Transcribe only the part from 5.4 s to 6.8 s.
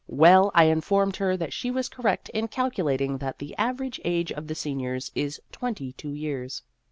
twenty two years.